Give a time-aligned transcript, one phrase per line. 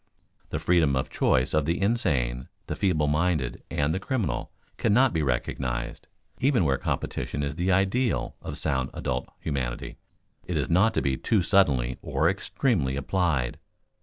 [0.49, 5.21] The freedom of choice of the insane, the feeble minded, and the criminal, cannot be
[5.21, 6.07] recognized.
[6.39, 9.99] Even where competition is the ideal of sound adult humanity,
[10.43, 13.59] it is not to be too suddenly or extremely applied.